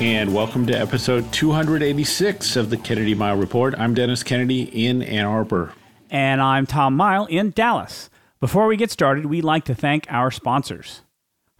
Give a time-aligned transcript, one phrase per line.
[0.00, 3.78] And welcome to episode 286 of the Kennedy Mighell Report.
[3.78, 5.74] I'm Dennis Kennedy in Ann Arbor.
[6.08, 8.08] And I'm Tom Mighell in Dallas.
[8.40, 11.02] Before we get started, we'd like to thank our sponsors.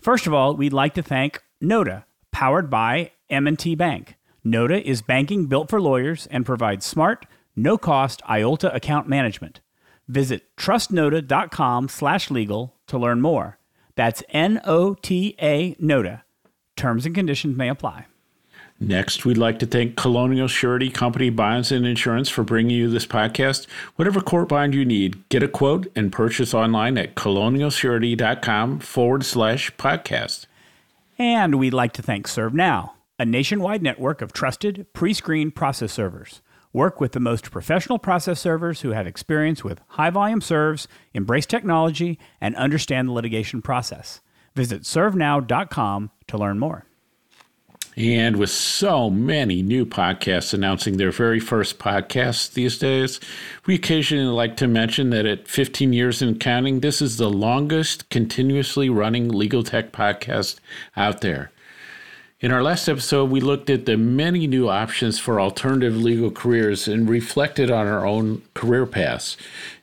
[0.01, 4.17] First of all, we'd like to thank Nota, powered by M&T Bank.
[4.43, 9.61] Nota is banking built for lawyers and provides smart, no-cost IOLTA account management.
[10.09, 13.59] Visit trustnota.com/legal to learn more.
[13.97, 16.23] That's N-O-T-A Nota.
[16.75, 18.07] Terms and conditions may apply.
[18.83, 23.05] Next, we'd like to thank Colonial Surety Company Bonds and Insurance for bringing you this
[23.05, 23.67] podcast.
[23.97, 29.71] Whatever court bond you need, get a quote and purchase online at colonialsurety.com forward slash
[29.77, 30.47] podcast.
[31.19, 36.41] And we'd like to thank ServeNow, a nationwide network of trusted, pre screened process servers.
[36.73, 41.45] Work with the most professional process servers who have experience with high volume serves, embrace
[41.45, 44.21] technology, and understand the litigation process.
[44.55, 46.87] Visit servenow.com to learn more.
[48.01, 53.21] And with so many new podcasts announcing their very first podcast these days,
[53.67, 58.09] we occasionally like to mention that at 15 years and counting, this is the longest
[58.09, 60.61] continuously running legal tech podcast
[60.97, 61.51] out there.
[62.41, 66.89] In our last episode, we looked at the many new options for alternative legal careers
[66.89, 69.37] and reflected on our own career paths.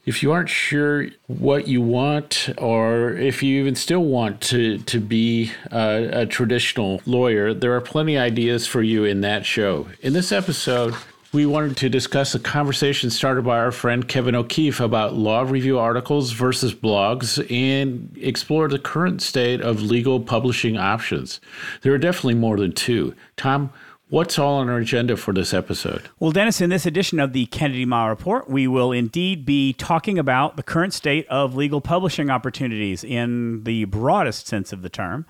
[0.08, 5.02] If you aren't sure what you want, or if you even still want to, to
[5.02, 9.86] be a, a traditional lawyer, there are plenty of ideas for you in that show.
[10.02, 10.96] In this episode,
[11.34, 15.78] we wanted to discuss a conversation started by our friend Kevin O'Keefe about law review
[15.78, 21.42] articles versus blogs and explore the current state of legal publishing options.
[21.82, 23.14] There are definitely more than two.
[23.36, 23.72] Tom,
[24.10, 26.10] what's all on our agenda for this episode?
[26.20, 30.18] Well, Dennis, in this edition of the Kennedy Mighell Report, we will indeed be talking
[30.18, 35.26] about the current state of legal publishing opportunities in the broadest sense of the term.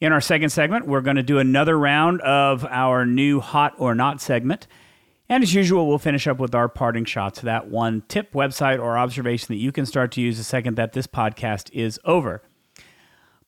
[0.00, 3.94] In our second segment, we're going to do another round of our new Hot or
[3.94, 4.66] Not segment.
[5.28, 8.98] And as usual, we'll finish up with our parting shots, that one tip, website, or
[8.98, 12.42] observation that you can start to use the second that this podcast is over.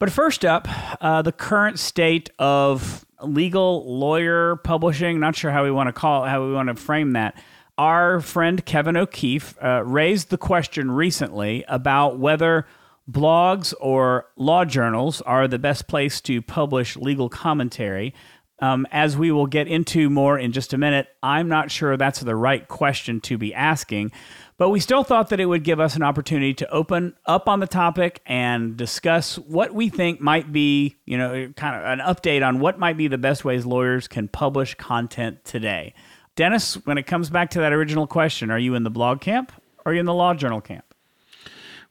[0.03, 0.67] But first up,
[1.01, 5.21] uh, the current state of legal lawyer publishing.
[5.21, 7.41] Not sure how we want to call it, how we want to frame that.
[7.79, 12.67] Our friend Kevin O'Keefe uh, raised the question recently about whether
[13.09, 18.13] blogs or law journals are the best place to publish legal commentary.
[18.61, 22.21] Um, as we will get into more in just a minute, I'm not sure that's
[22.21, 24.13] the right question to be asking,
[24.57, 27.59] but we still thought that it would give us an opportunity to open up on
[27.59, 32.47] the topic and discuss what we think might be, you know, kind of an update
[32.47, 35.95] on what might be the best ways lawyers can publish content today.
[36.37, 39.51] Dennis, when it comes back to that original question, are you in the blog camp
[39.85, 40.92] or are you in the law journal camp?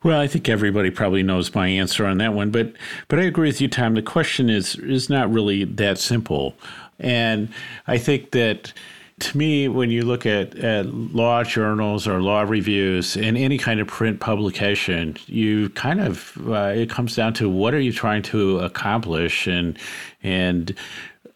[0.03, 2.73] Well, I think everybody probably knows my answer on that one, but
[3.07, 3.93] but I agree with you, Tom.
[3.93, 6.55] The question is is not really that simple,
[6.99, 7.49] and
[7.87, 8.73] I think that
[9.19, 13.79] to me, when you look at, at law journals or law reviews and any kind
[13.79, 18.23] of print publication, you kind of uh, it comes down to what are you trying
[18.23, 19.77] to accomplish, and
[20.23, 20.73] and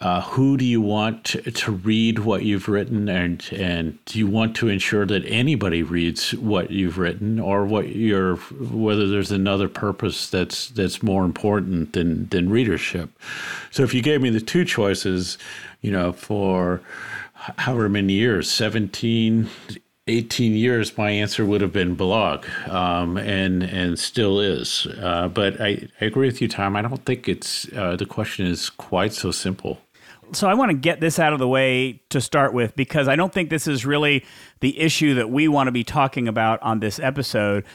[0.06, 4.28] uh, who do you want to, to, read what you've written, and and do you
[4.28, 9.68] want to ensure that anybody reads what you've written, or what you're whether there's another
[9.68, 13.10] purpose that's that's more important than than readership.
[13.72, 15.40] So if you gave me the two choices,
[15.82, 16.82] you know, for
[17.34, 19.50] however many years 17
[20.08, 24.86] 18 years my answer would have been blog um, and and still is.
[25.02, 26.76] Uh, but I, I agree with you tom.
[26.76, 29.80] I don't think it's uh, the question is quite so simple
[30.32, 33.16] so I want to get this out of the way to start with because I
[33.16, 34.26] don't think this is really
[34.60, 37.66] the issue that we want to be talking about on this episode.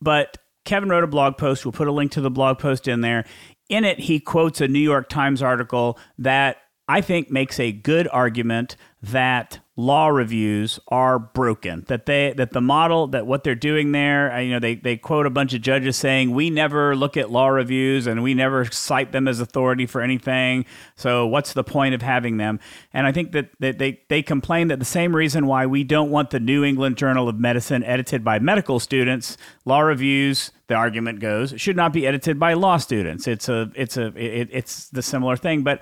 [0.00, 1.64] But Kevin wrote a blog post.
[1.64, 3.24] We'll put a link to the blog post in there.
[3.68, 6.58] In it, he quotes a New York Times article that
[6.88, 12.60] I think makes a good argument that law reviews are broken that they that the
[12.60, 15.62] model that what they're doing there uh, you know they, they quote a bunch of
[15.62, 19.86] judges saying we never look at law reviews and we never cite them as authority
[19.86, 20.64] for anything.
[20.96, 22.58] So what's the point of having them?
[22.92, 26.10] And i think that, that they, they complain that the same reason why we don't
[26.10, 31.18] want the new england journal of medicine edited by medical students law reviews the argument
[31.18, 33.26] goes should not be edited by law students.
[33.26, 35.62] It's a it's a it, it's the similar thing.
[35.62, 35.80] But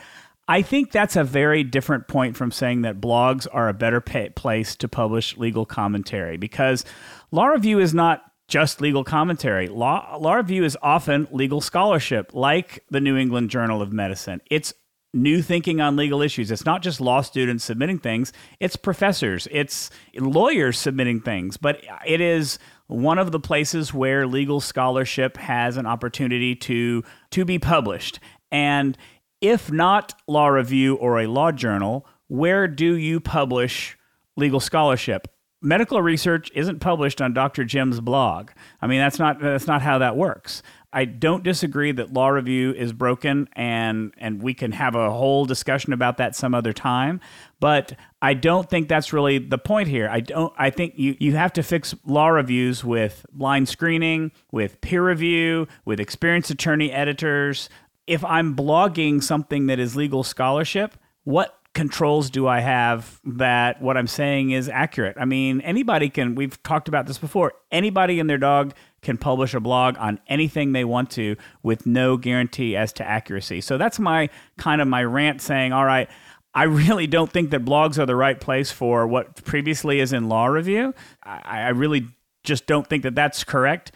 [0.49, 4.77] I think that's a very different point from saying that blogs are a better place
[4.77, 6.85] to publish legal commentary because
[7.33, 9.69] law review is not just legal commentary.
[9.69, 14.41] Law, law review is often legal scholarship, like the New England Journal of Medicine.
[14.49, 14.73] It's
[15.13, 16.51] new thinking on legal issues.
[16.51, 22.21] It's not just law students submitting things, it's professors, it's lawyers submitting things, but it
[22.21, 28.21] is one of the places where legal scholarship has an opportunity to to be published.
[28.53, 28.97] And
[29.41, 33.97] if not law review or a law journal, where do you publish
[34.37, 35.29] legal scholarship?
[35.63, 37.65] Medical research isn't published on Dr.
[37.65, 38.51] Jim's blog.
[38.81, 40.63] I mean, that's not that's not how that works.
[40.93, 45.45] I don't disagree that law review is broken and and we can have a whole
[45.45, 47.21] discussion about that some other time,
[47.61, 47.93] but
[48.23, 50.09] I don't think that's really the point here.
[50.11, 54.81] I don't I think you you have to fix law reviews with line screening, with
[54.81, 57.69] peer review, with experienced attorney editors.
[58.07, 63.97] If I'm blogging something that is legal scholarship, what controls do I have that what
[63.97, 65.17] I'm saying is accurate?
[65.21, 68.73] I mean, anybody can, we've talked about this before, anybody and their dog
[69.03, 73.61] can publish a blog on anything they want to with no guarantee as to accuracy.
[73.61, 76.09] So that's my kind of my rant saying, all right,
[76.55, 80.31] I really don't think that blogs are the right place for what previously is in
[80.31, 80.95] law review.
[81.23, 82.09] I, I really
[82.43, 83.93] just don't think that that's correct.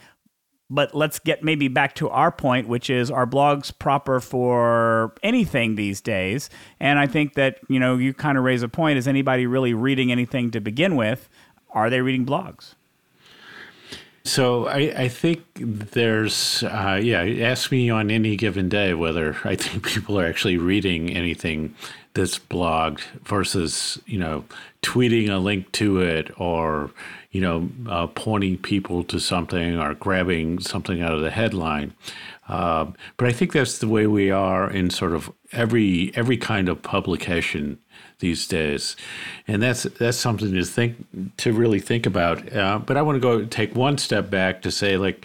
[0.71, 5.75] But let's get maybe back to our point, which is our blogs proper for anything
[5.75, 6.49] these days?
[6.79, 8.97] And I think that, you know, you kind of raise a point.
[8.97, 11.29] Is anybody really reading anything to begin with?
[11.71, 12.75] Are they reading blogs?
[14.25, 19.57] So I, I think there's, uh, yeah, ask me on any given day whether I
[19.57, 21.75] think people are actually reading anything
[22.15, 24.45] that's blogged versus, you know,
[24.83, 26.91] tweeting a link to it or,
[27.31, 31.95] you know, uh, pointing people to something or grabbing something out of the headline.
[32.49, 32.87] Uh,
[33.17, 36.83] but I think that's the way we are in sort of every every kind of
[36.83, 37.79] publication
[38.19, 38.97] these days,
[39.47, 40.97] and that's that's something to think
[41.37, 42.53] to really think about.
[42.53, 45.25] Uh, but I want to go take one step back to say, like,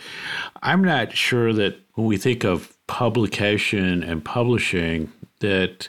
[0.62, 5.88] I'm not sure that when we think of publication and publishing, that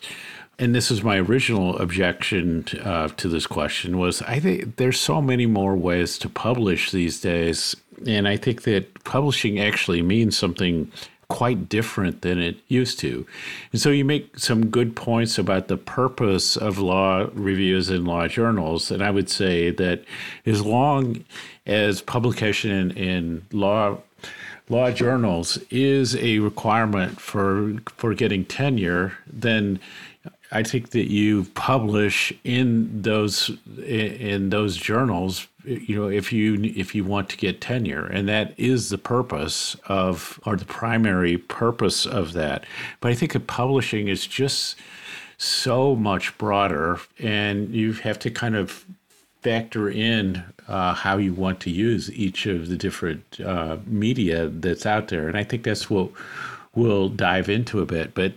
[0.58, 4.98] and this is my original objection to, uh, to this question was I think there's
[4.98, 7.76] so many more ways to publish these days,
[8.06, 10.90] and I think that publishing actually means something
[11.28, 13.26] quite different than it used to.
[13.72, 18.28] And so you make some good points about the purpose of law reviews and law
[18.28, 18.92] journals.
[18.92, 20.04] And I would say that
[20.46, 21.24] as long
[21.66, 23.98] as publication in, in law
[24.68, 29.78] law journals is a requirement for for getting tenure, then
[30.52, 36.94] I think that you publish in those in those journals you know if you if
[36.94, 38.06] you want to get tenure.
[38.06, 42.64] And that is the purpose of or the primary purpose of that.
[43.00, 44.76] But i think publishing is just
[45.38, 48.86] so much broader and you have to kind of
[49.42, 54.86] factor in uh, how you want to use each of the different uh, media that's
[54.86, 55.28] out there.
[55.28, 56.10] And i think that's what
[56.74, 58.14] we'll dive into a bit.
[58.14, 58.34] But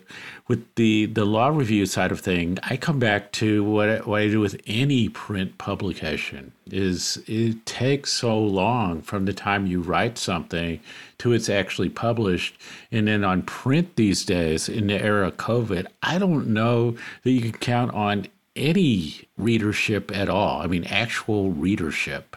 [0.49, 4.21] with the the law review side of thing, I come back to what I, what
[4.21, 9.79] I do with any print publication is it takes so long from the time you
[9.79, 10.81] write something
[11.19, 12.57] to it's actually published,
[12.91, 17.31] and then on print these days in the era of COVID, I don't know that
[17.31, 18.25] you can count on
[18.55, 20.61] any readership at all.
[20.61, 22.35] I mean, actual readership.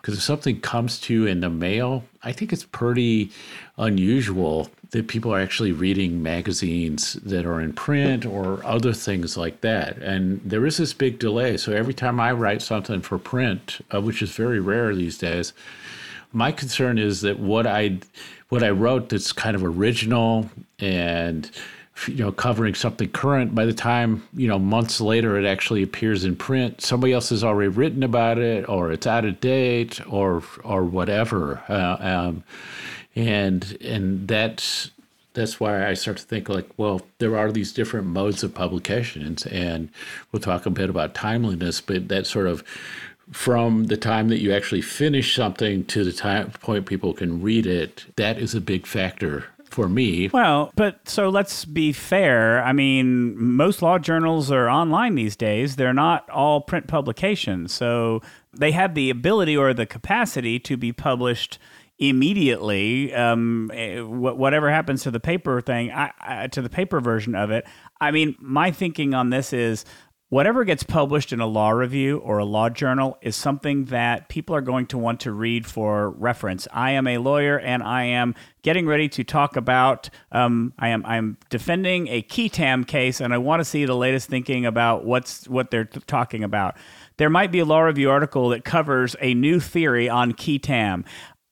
[0.00, 3.30] Because if something comes to you in the mail, I think it's pretty
[3.76, 9.60] unusual that people are actually reading magazines that are in print or other things like
[9.60, 9.96] that.
[9.98, 11.56] And there is this big delay.
[11.56, 15.52] So every time I write something for print, uh, which is very rare these days,
[16.32, 17.98] my concern is that what I
[18.48, 21.50] what I wrote that's kind of original and
[22.06, 26.24] you know covering something current by the time you know months later it actually appears
[26.24, 30.42] in print somebody else has already written about it or it's out of date or
[30.64, 32.44] or whatever uh, um,
[33.14, 34.90] and and that's
[35.32, 39.46] that's why I start to think like, well, there are these different modes of publications,
[39.46, 39.88] and
[40.32, 42.64] we'll talk a bit about timeliness, but that sort of
[43.30, 47.64] from the time that you actually finish something to the time point people can read
[47.64, 50.28] it, that is a big factor for me.
[50.32, 52.62] Well, but so let's be fair.
[52.64, 55.76] I mean, most law journals are online these days.
[55.76, 57.72] They're not all print publications.
[57.72, 58.20] So
[58.52, 61.60] they have the ability or the capacity to be published
[62.00, 63.14] immediately.
[63.14, 67.50] Um, eh, whatever happens to the paper thing, I, I, to the paper version of
[67.50, 67.66] it.
[68.00, 69.84] I mean, my thinking on this is
[70.30, 74.54] whatever gets published in a law review or a law journal is something that people
[74.54, 76.66] are going to want to read for reference.
[76.72, 80.08] I am a lawyer and I am getting ready to talk about.
[80.30, 83.84] Um, I am I am defending a qui tam case and I want to see
[83.84, 86.76] the latest thinking about what's what they're talking about.
[87.16, 91.04] There might be a law review article that covers a new theory on qui tam.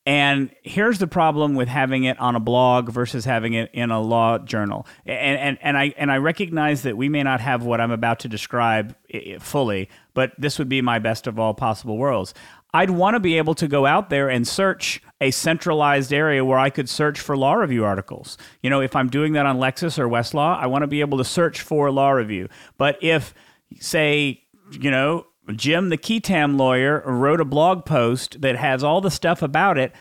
[0.05, 4.01] And here's the problem with having it on a blog versus having it in a
[4.01, 4.87] law journal.
[5.05, 8.19] And, and, and, I, and I recognize that we may not have what I'm about
[8.21, 8.95] to describe
[9.39, 12.33] fully, but this would be my best of all possible worlds.
[12.73, 16.59] I'd want to be able to go out there and search a centralized area where
[16.59, 18.37] I could search for law review articles.
[18.61, 21.17] You know, if I'm doing that on Lexis or Westlaw, I want to be able
[21.17, 22.47] to search for law review.
[22.77, 23.33] But if,
[23.79, 25.25] say, you know,
[25.55, 29.77] Jim, the qui tam lawyer, wrote a blog post that has all the stuff about
[29.77, 29.93] it.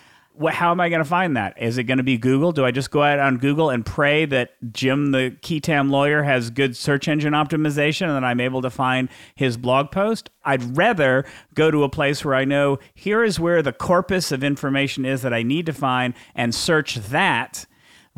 [0.50, 1.61] How am I going to find that?
[1.61, 2.52] Is it going to be Google?
[2.52, 6.23] Do I just go out on Google and pray that Jim, the qui tam lawyer,
[6.23, 10.31] has good search engine optimization and that I'm able to find his blog post?
[10.45, 11.25] I'd rather
[11.55, 15.23] go to a place where I know here is where the corpus of information is
[15.23, 17.67] that I need to find and search that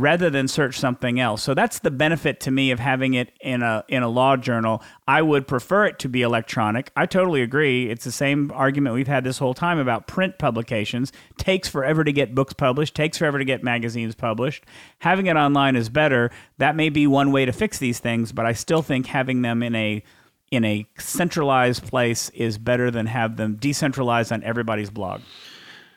[0.00, 1.42] rather than search something else.
[1.42, 4.82] So that's the benefit to me of having it in a in a law journal.
[5.06, 6.90] I would prefer it to be electronic.
[6.96, 7.90] I totally agree.
[7.90, 11.12] It's the same argument we've had this whole time about print publications.
[11.36, 14.64] Takes forever to get books published, takes forever to get magazines published.
[15.00, 16.30] Having it online is better.
[16.58, 19.62] That may be one way to fix these things, but I still think having them
[19.62, 20.02] in a
[20.50, 25.20] in a centralized place is better than have them decentralized on everybody's blog.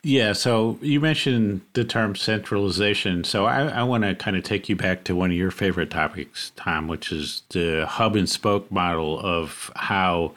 [0.06, 3.24] Yeah, so you mentioned the term centralization.
[3.24, 5.90] So I, I want to kind of take you back to one of your favorite
[5.90, 10.34] topics, Tom, which is the hub and spoke model of how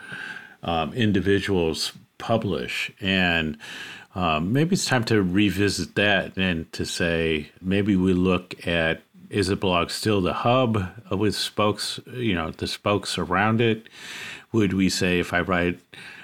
[0.63, 2.93] um, individuals publish.
[3.01, 3.57] And
[4.15, 9.49] um, maybe it's time to revisit that and to say maybe we look at is
[9.49, 10.81] a blog still the hub
[11.11, 13.87] with spokes, you know, the spokes around it?
[14.53, 15.77] Would we say if I write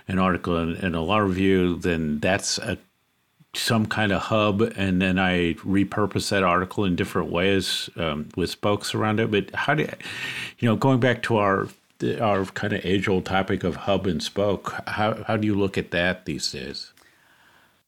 [0.07, 2.77] an article in, in a law review, then that's a
[3.55, 8.49] some kind of hub and then I repurpose that article in different ways um, with
[8.49, 9.29] spokes around it.
[9.29, 9.87] But how do
[10.59, 11.67] you, know, going back to our
[12.19, 15.77] our kind of age old topic of hub and spoke, how, how do you look
[15.77, 16.91] at that these days?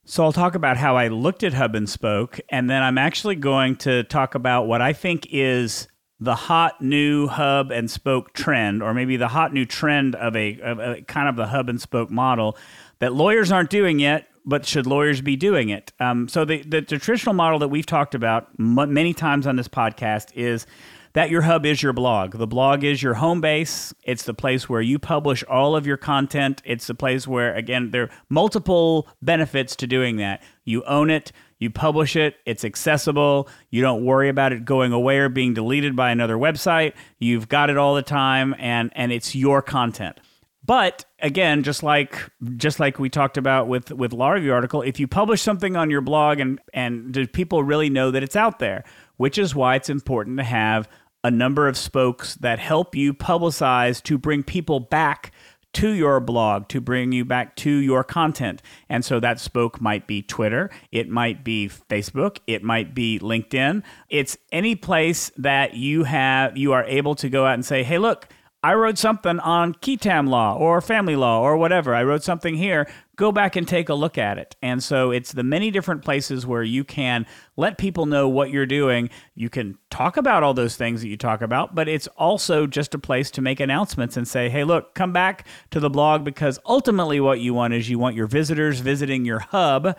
[0.06, 3.36] So I'll talk about how I looked at hub and spoke, and then I'm actually
[3.36, 5.88] going to talk about what I think is
[6.20, 10.60] the hot new hub and spoke trend, or maybe the hot new trend of a,
[10.62, 12.56] of a kind of the hub and spoke model
[13.00, 15.92] that lawyers aren't doing yet, but should lawyers be doing it?
[16.00, 19.56] Um, so the, the, the traditional model that we've talked about m- many times on
[19.56, 20.66] this podcast is
[21.14, 22.38] that your hub is your blog.
[22.38, 23.94] The blog is your home base.
[24.04, 26.62] It's the place where you publish all of your content.
[26.66, 30.44] It's the place where, again, there are multiple benefits to doing that.
[30.66, 35.20] You own it, you publish it, it's accessible, you don't worry about it going away
[35.20, 36.94] or being deleted by another website.
[37.18, 40.20] You've got it all the time, and, and it's your content.
[40.66, 42.18] But again, just like
[42.56, 45.90] just like we talked about with with law review article, if you publish something on
[45.90, 48.84] your blog and and do people really know that it's out there?
[49.18, 50.90] Which is why it's important to have
[51.24, 55.32] a number of spokes that help you publicize to bring people back
[55.74, 58.62] to your blog to bring you back to your content.
[58.88, 63.84] And so that spoke might be Twitter, it might be Facebook, it might be LinkedIn.
[64.10, 67.98] It's any place that you have you are able to go out and say, "Hey,
[67.98, 68.30] look,
[68.66, 71.94] I wrote something on qui tam law or family law or whatever.
[71.94, 72.88] I wrote something here.
[73.16, 74.56] Go back and take a look at it.
[74.60, 78.66] And so it's the many different places where you can let people know what you're
[78.66, 79.12] doing.
[79.36, 82.96] You can talk about all those things that you talk about, but it's also just
[82.96, 86.58] a place to make announcements and say, hey, look, come back to the blog because
[86.66, 89.96] ultimately what you want is you want your visitors visiting your hub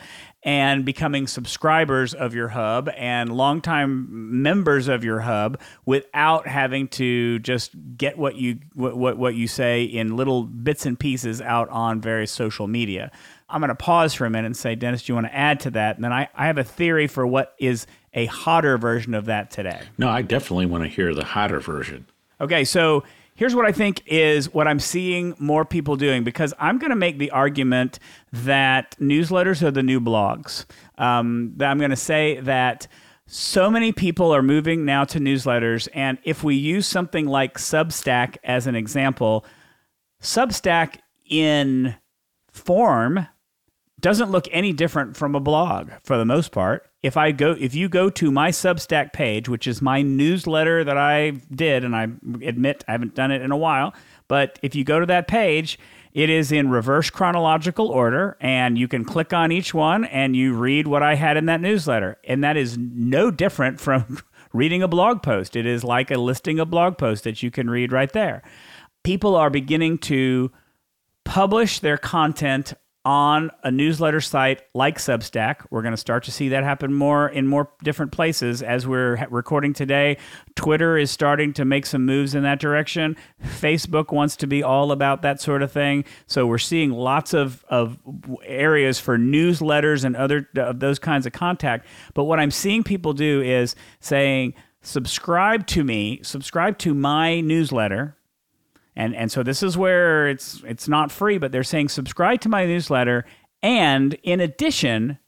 [0.46, 4.06] and becoming subscribers of your hub and longtime
[4.40, 9.48] members of your hub without having to just get what you what, what, what you
[9.48, 13.10] say in little bits and pieces out on various social media.
[13.48, 15.58] I'm going to pause for a minute and say, Dennis, do you want to add
[15.60, 15.96] to that?
[15.96, 19.50] And then I, I have a theory for what is a hotter version of that
[19.50, 19.80] today.
[19.98, 22.06] No, I definitely want to hear the hotter version.
[22.40, 23.02] Okay, so
[23.36, 26.96] here's what I think is what I'm seeing more people doing because I'm going to
[26.96, 27.98] make the argument
[28.32, 30.64] that newsletters are the new blogs.
[30.98, 32.88] Um, that I'm going to say that
[33.26, 38.36] so many people are moving now to newsletters, and if we use something like Substack
[38.44, 39.44] as an example,
[40.22, 41.96] Substack in
[42.52, 43.26] form
[44.00, 46.88] doesn't look any different from a blog for the most part.
[47.06, 50.98] If I go if you go to my Substack page, which is my newsletter that
[50.98, 52.08] I did and I
[52.42, 53.94] admit I haven't done it in a while,
[54.26, 55.78] but if you go to that page,
[56.12, 60.54] it is in reverse chronological order and you can click on each one and you
[60.54, 62.18] read what I had in that newsletter.
[62.24, 64.18] And that is no different from
[64.52, 65.54] reading a blog post.
[65.54, 68.42] It is like a listing of blog posts that you can read right there.
[69.04, 70.50] people are beginning to
[71.24, 72.74] publish their content
[73.06, 75.64] on a newsletter site like Substack.
[75.70, 79.24] We're going to start to see that happen more in more different places as we're
[79.30, 80.16] recording today.
[80.56, 83.16] Twitter is starting to make some moves in that direction.
[83.44, 86.04] Facebook wants to be all about that sort of thing.
[86.26, 87.96] So we're seeing lots of, of
[88.44, 91.86] areas for newsletters and other of those kinds of contact.
[92.12, 98.16] But what I'm seeing people do is saying, subscribe to me, subscribe to my newsletter
[98.96, 102.48] and and so this is where it's it's not free, but they're saying subscribe to
[102.48, 103.24] my newsletter,
[103.62, 105.18] and in addition,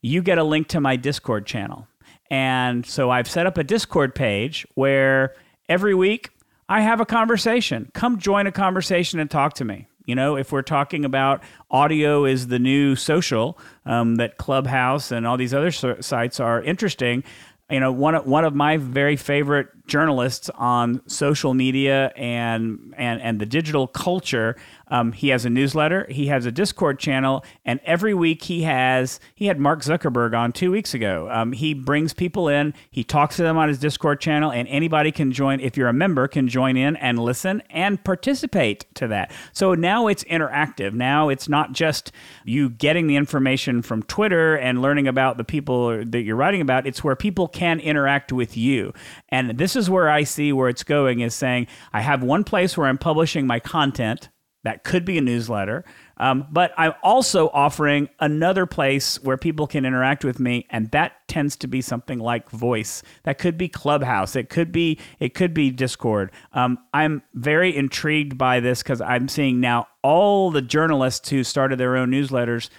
[0.00, 1.88] you get a link to my Discord channel.
[2.30, 5.34] And so I've set up a Discord page where
[5.68, 6.30] every week
[6.68, 7.90] I have a conversation.
[7.94, 9.86] Come join a conversation and talk to me.
[10.06, 15.26] You know, if we're talking about audio is the new social, um, that Clubhouse and
[15.26, 17.24] all these other sites are interesting,
[17.70, 23.20] you know one of, one of my very favorite journalists on social media and and
[23.20, 24.56] and the digital culture
[24.88, 29.18] um, he has a newsletter, he has a Discord channel, and every week he has
[29.34, 31.28] he had Mark Zuckerberg on two weeks ago.
[31.30, 35.10] Um, he brings people in, he talks to them on his Discord channel, and anybody
[35.10, 35.58] can join.
[35.58, 39.32] If you're a member, can join in and listen and participate to that.
[39.52, 40.92] So now it's interactive.
[40.92, 42.12] Now it's not just
[42.44, 46.86] you getting the information from Twitter and learning about the people that you're writing about.
[46.86, 48.92] It's where people can interact with you,
[49.30, 51.20] and this is where I see where it's going.
[51.20, 54.28] Is saying I have one place where I'm publishing my content
[54.64, 55.84] that could be a newsletter.
[56.16, 61.12] Um, but I'm also offering another place where people can interact with me, and that
[61.28, 63.02] tends to be something like Voice.
[63.24, 64.34] That could be Clubhouse.
[64.34, 66.32] It could be it could be Discord.
[66.52, 71.78] Um, I'm very intrigued by this because I'm seeing now all the journalists who started
[71.78, 72.70] their own newsletters.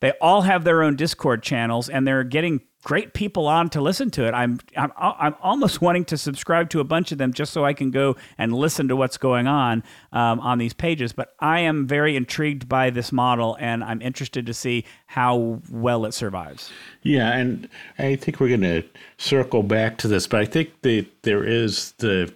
[0.00, 4.12] They all have their own Discord channels, and they're getting great people on to listen
[4.12, 4.32] to it.
[4.32, 7.72] I'm, I'm I'm almost wanting to subscribe to a bunch of them just so I
[7.72, 11.12] can go and listen to what's going on um, on these pages.
[11.12, 16.06] But I am very intrigued by this model, and I'm interested to see how well
[16.06, 16.70] it survives.
[17.02, 18.84] Yeah, and I think we're going to
[19.18, 22.32] circle back to this, but I think that there is the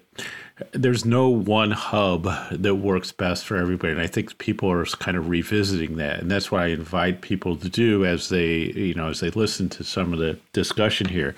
[0.72, 3.92] there's no one hub that works best for everybody.
[3.92, 6.20] And I think people are kind of revisiting that.
[6.20, 9.68] And that's what I invite people to do as they, you know, as they listen
[9.70, 11.34] to some of the discussion here.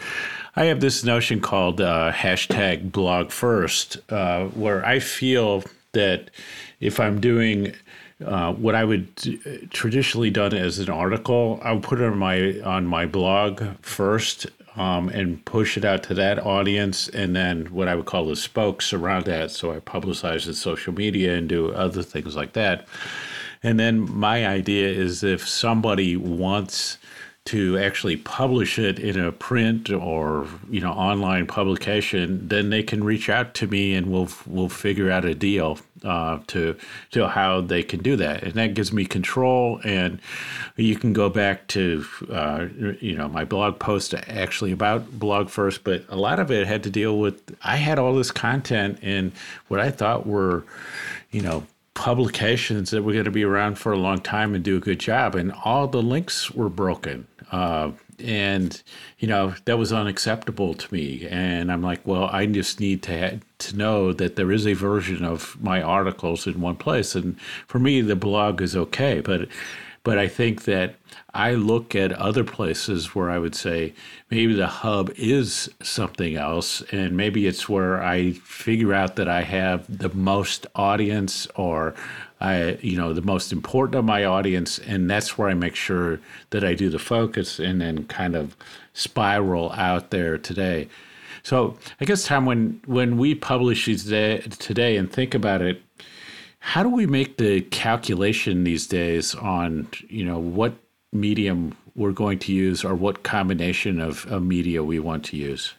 [0.56, 6.30] I have this notion called uh, hashtag blog first, uh, where I feel that
[6.80, 7.74] if I'm doing
[8.24, 9.16] uh, what I would
[9.70, 14.46] traditionally done as an article, I would put it on my on my blog first,
[14.76, 18.37] um, and push it out to that audience, and then what I would call the
[18.37, 19.50] spokes around that.
[19.50, 22.87] So I publicize it social media and do other things like that.
[23.62, 26.98] And then my idea is if somebody wants
[27.44, 33.02] to actually publish it in a print or you know online publication, then they can
[33.02, 36.76] reach out to me and we'll we'll figure out a deal uh, to
[37.11, 39.81] to how they can do that, and that gives me control.
[39.83, 40.20] And
[40.76, 42.66] you can go back to uh,
[43.00, 46.85] you know my blog post actually about blog first, but a lot of it had
[46.85, 49.33] to deal with I had all this content in
[49.66, 50.64] what I thought were
[51.33, 54.76] you know publications that were going to be around for a long time and do
[54.76, 57.26] a good job, and all the links were broken.
[57.52, 58.82] Uh, and
[59.18, 61.26] you know that was unacceptable to me.
[61.28, 64.72] And I'm like, well, I just need to ha- to know that there is a
[64.72, 67.14] version of my articles in one place.
[67.14, 69.48] And for me, the blog is okay, but
[70.04, 70.96] but I think that
[71.34, 73.94] I look at other places where I would say
[74.30, 79.42] maybe the hub is something else, and maybe it's where I figure out that I
[79.42, 81.94] have the most audience or
[82.42, 86.18] I, you know, the most important of my audience, and that's where I make sure
[86.50, 88.57] that I do the focus and then kind of
[88.94, 90.88] spiral out there today.
[91.44, 95.83] So I guess Tom, when when we publish these day, today and think about it,
[96.59, 100.74] how do we make the calculation these days on you know what
[101.12, 105.74] medium we're going to use or what combination of, of media we want to use?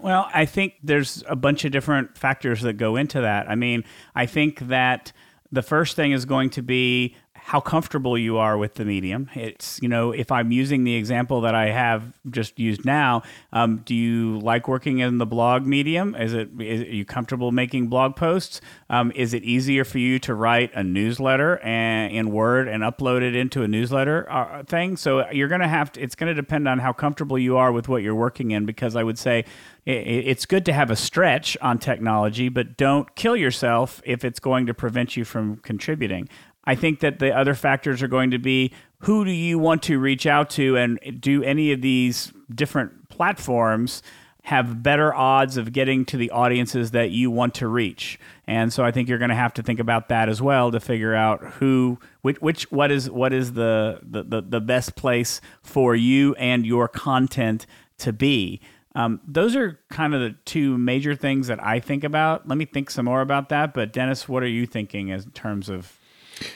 [0.00, 3.50] Well, I think there's a bunch of different factors that go into that.
[3.50, 3.84] I mean,
[4.14, 5.12] I think that
[5.52, 9.28] the first thing is going to be how comfortable you are with the medium.
[9.34, 13.78] It's, you know, if I'm using the example that I have just used now, um,
[13.84, 16.14] do you like working in the blog medium?
[16.14, 18.60] Is it, is, are you comfortable making blog posts?
[18.88, 23.22] Um, is it easier for you to write a newsletter and, in Word and upload
[23.22, 24.96] it into a newsletter uh, thing?
[24.96, 27.72] So you're going to have to, it's going to depend on how comfortable you are
[27.72, 29.44] with what you're working in because I would say,
[29.84, 34.66] it's good to have a stretch on technology, but don't kill yourself if it's going
[34.66, 36.28] to prevent you from contributing.
[36.64, 39.98] I think that the other factors are going to be who do you want to
[39.98, 44.02] reach out to and do any of these different platforms
[44.44, 48.18] have better odds of getting to the audiences that you want to reach.
[48.46, 50.80] And so I think you're going to have to think about that as well to
[50.80, 55.94] figure out who which, which what is what is the, the, the, best place for
[55.94, 57.66] you and your content
[57.98, 58.60] to be.
[58.94, 62.46] Um, those are kind of the two major things that I think about.
[62.46, 63.72] Let me think some more about that.
[63.72, 65.98] But Dennis, what are you thinking in terms of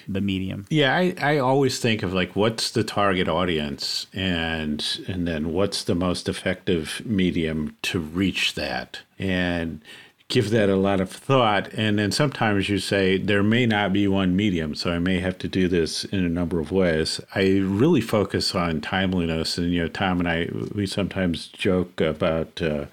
[0.08, 0.66] the medium?
[0.70, 5.84] Yeah, I, I always think of like what's the target audience and and then what's
[5.84, 9.00] the most effective medium to reach that.
[9.18, 9.80] And
[10.28, 11.72] give that a lot of thought.
[11.74, 15.38] And then sometimes you say, there may not be one medium, so I may have
[15.38, 17.20] to do this in a number of ways.
[17.34, 19.56] I really focus on timeliness.
[19.56, 22.86] And, you know, Tom and I, we sometimes joke about, uh,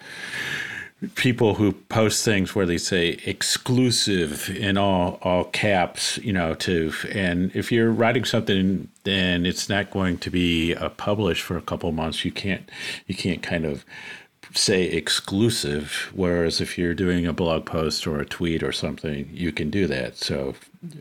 [1.15, 6.91] people who post things where they say exclusive in all all caps you know to
[7.11, 11.61] and if you're writing something then it's not going to be uh, published for a
[11.61, 12.69] couple months you can't
[13.07, 13.85] you can't kind of
[14.55, 19.51] say exclusive, whereas if you're doing a blog post or a tweet or something, you
[19.51, 20.17] can do that.
[20.17, 20.53] So,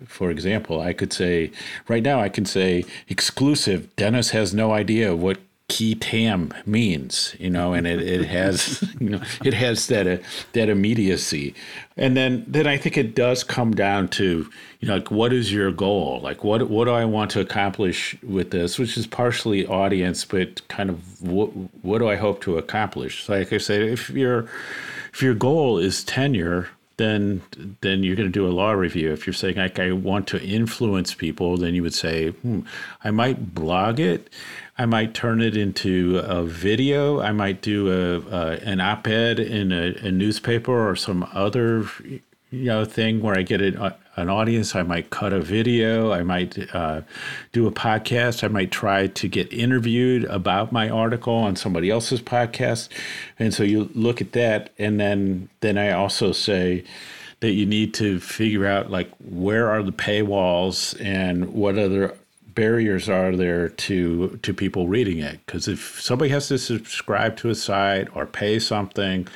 [0.07, 1.53] for example, I could say,
[1.89, 3.95] right now, I can say exclusive.
[3.97, 9.09] Dennis has no idea what qui tam means, you know, and it, it has, you
[9.11, 10.19] know, it has that uh,
[10.53, 11.55] that immediacy,
[11.97, 14.49] and then then I think it does come down to,
[14.81, 16.21] you know, like what is your goal?
[16.23, 18.79] Like what what do I want to accomplish with this?
[18.79, 21.49] Which is partially audience, but kind of what
[21.83, 23.25] what do I hope to accomplish?
[23.25, 24.49] So like I said, if your
[25.13, 27.43] if your goal is tenure, then
[27.81, 29.13] then you're going to do a law review.
[29.13, 32.61] If you're saying like I want to influence people, then you would say, hmm,
[33.03, 34.29] I might blog it.
[34.79, 37.21] I might turn it into a video.
[37.21, 42.21] I might do a, a an op-ed in a, a, newspaper or some other you
[42.51, 44.75] know thing where I get an, an audience.
[44.75, 46.13] I might cut a video.
[46.13, 47.03] I might uh,
[47.53, 48.43] do a podcast.
[48.43, 52.89] I might try to get interviewed about my article on somebody else's podcast.
[53.39, 56.85] And so you look at that, and then then I also say
[57.41, 62.17] that you need to figure out like where are the paywalls and what other
[62.55, 65.41] barriers are there to to people reading it.
[65.47, 69.29] Because if somebody has to subscribe to a site or pay something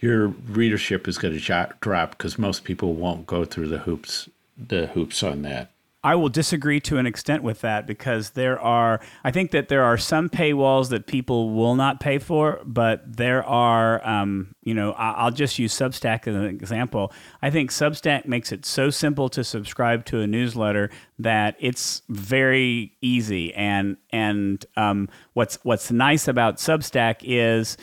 [0.00, 4.86] your readership is going to drop because most people won't go through the hoops the
[4.88, 5.70] hoops on that
[6.06, 9.82] I will disagree to an extent with that because there are, I think that there
[9.82, 14.92] are some paywalls that people will not pay for, but there are, um, you know,
[14.92, 17.12] I'll just use Substack as an example.
[17.42, 22.96] I think Substack makes it so simple to subscribe to a newsletter that it's very
[23.00, 23.52] easy.
[23.54, 27.76] And and um, what's what's nice about Substack is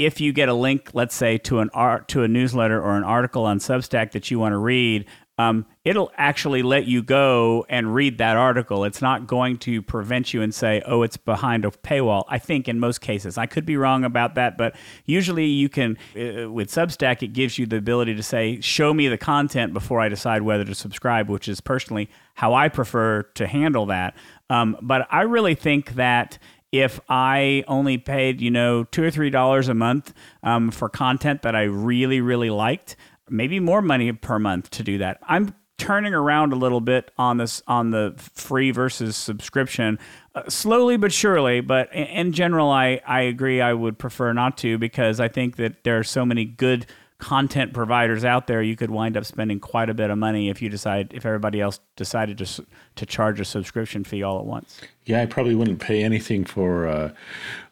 [0.00, 3.04] if you get a link, let's say to an art to a newsletter or an
[3.04, 5.04] article on Substack that you want to read,
[5.40, 8.84] um, it'll actually let you go and read that article.
[8.84, 12.24] It's not going to prevent you and say, oh, it's behind a paywall.
[12.28, 13.38] I think in most cases.
[13.38, 14.76] I could be wrong about that, but
[15.06, 19.08] usually you can, uh, with Substack, it gives you the ability to say, show me
[19.08, 23.46] the content before I decide whether to subscribe, which is personally how I prefer to
[23.46, 24.14] handle that.
[24.50, 26.38] Um, but I really think that
[26.72, 31.42] if I only paid, you know, two or three dollars a month um, for content
[31.42, 32.94] that I really, really liked,
[33.30, 35.18] maybe more money per month to do that.
[35.22, 39.98] I'm turning around a little bit on this on the free versus subscription
[40.34, 44.58] uh, slowly but surely but in, in general I, I agree i would prefer not
[44.58, 46.84] to because i think that there are so many good
[47.20, 50.60] content providers out there, you could wind up spending quite a bit of money if
[50.60, 52.64] you decide if everybody else decided to
[53.00, 54.80] to charge a subscription fee all at once.
[55.06, 57.12] Yeah, I probably wouldn't pay anything for uh,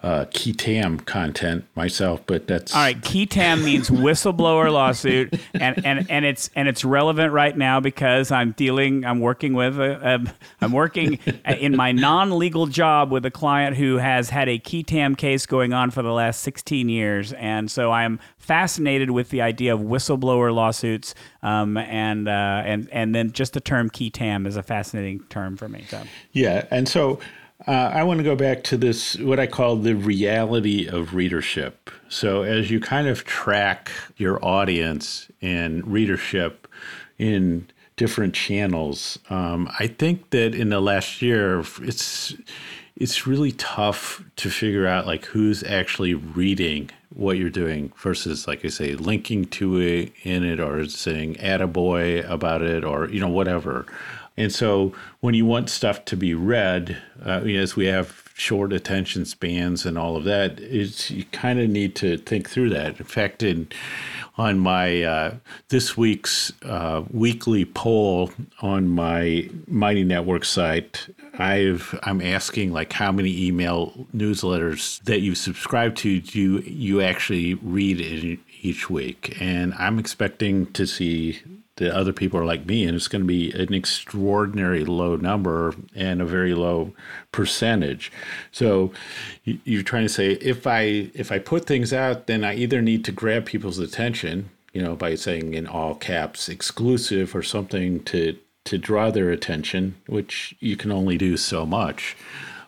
[0.02, 3.00] uh, qui tam content myself, but that's all right.
[3.00, 8.32] Qui tam means whistleblower lawsuit, and, and and it's and it's relevant right now because
[8.32, 13.30] I'm dealing, I'm working with, a, a, I'm working in my non-legal job with a
[13.30, 17.34] client who has had a qui tam case going on for the last 16 years,
[17.34, 23.14] and so I'm fascinated with the idea of whistleblower lawsuits, um, and uh, and and
[23.14, 25.84] then just the term qui tam is a fascinating term for me.
[25.88, 26.02] So.
[26.32, 27.20] Yeah, and so
[27.66, 31.90] uh, I want to go back to this what I call the reality of readership.
[32.08, 36.68] So as you kind of track your audience and readership
[37.18, 42.34] in different channels, um, I think that in the last year it's
[42.94, 48.64] it's really tough to figure out like who's actually reading what you're doing versus like
[48.64, 53.28] I say linking to it in it or saying attaboy about it or you know
[53.28, 53.86] whatever.
[54.38, 56.96] And so when you want stuff to be read,
[57.26, 61.68] uh, as we have short attention spans and all of that, is you kind of
[61.68, 63.00] need to think through that.
[63.00, 63.68] In fact, in
[64.36, 65.34] on my uh,
[65.70, 68.30] this week's uh, weekly poll
[68.62, 75.34] on my Mighty Network site, I've I'm asking like how many email newsletters that you
[75.34, 81.40] subscribe to do you, you actually read in each week, and I'm expecting to see
[81.78, 85.74] the other people are like me, and it's going to be an extraordinary low number
[85.94, 86.92] and a very low
[87.32, 88.12] percentage.
[88.52, 88.92] So
[89.44, 93.04] you're trying to say if I if I put things out, then I either need
[93.06, 98.36] to grab people's attention, you know, by saying in all caps exclusive or something to
[98.64, 102.16] to draw their attention, which you can only do so much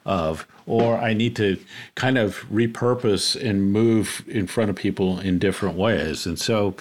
[0.06, 1.58] of, or I need to
[1.94, 6.26] kind of repurpose and move in front of people in different ways.
[6.26, 6.74] And so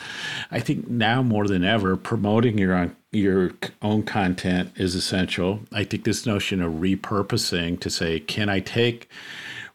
[0.52, 3.52] I think now more than ever, promoting your own, your
[3.82, 5.62] own content is essential.
[5.72, 9.10] I think this notion of repurposing to say, can I take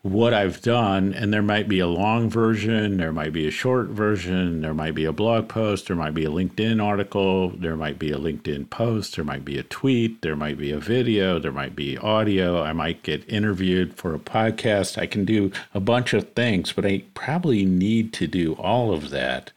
[0.04, 3.88] what I've done, and there might be a long version, there might be a short
[3.88, 7.98] version, there might be a blog post, there might be a LinkedIn article, there might
[7.98, 11.50] be a LinkedIn post, there might be a tweet, there might be a video, there
[11.50, 12.62] might be audio.
[12.62, 14.98] I might get interviewed for a podcast.
[14.98, 19.08] I can do a bunch of things, but I probably need to do all of
[19.08, 19.52] that.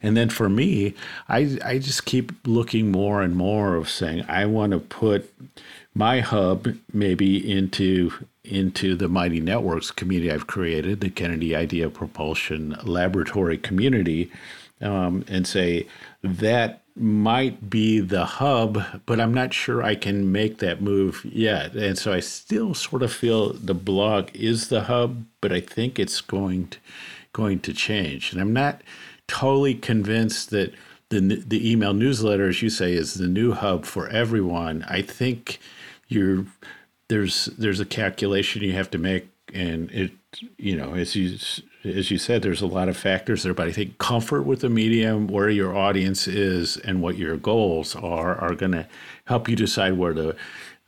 [0.00, 0.94] And then for me,
[1.28, 5.30] I, I just keep looking more and more of saying, I want to put
[5.94, 8.12] my hub maybe into
[8.44, 14.30] into the Mighty Networks community I've created, the Kennedy Idea Propulsion Laboratory community,
[14.80, 15.86] um, and say
[16.22, 21.74] that might be the hub, but I'm not sure I can make that move yet.
[21.74, 25.98] And so I still sort of feel the blog is the hub, but I think
[25.98, 26.78] it's going to,
[27.32, 28.32] going to change.
[28.32, 28.82] And I'm not
[29.26, 30.74] totally convinced that
[31.08, 34.84] the the email newsletter, as you say, is the new hub for everyone.
[34.88, 35.58] I think
[36.08, 36.46] you're
[37.12, 40.12] there's there's a calculation you have to make, and it
[40.56, 41.36] you know as you
[41.84, 43.52] as you said, there's a lot of factors there.
[43.52, 47.94] But I think comfort with the medium, where your audience is, and what your goals
[47.94, 48.86] are, are going to
[49.26, 50.36] help you decide where the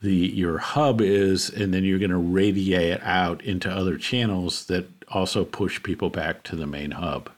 [0.01, 4.87] the your hub is, and then you're going to radiate out into other channels that
[5.09, 7.29] also push people back to the main hub.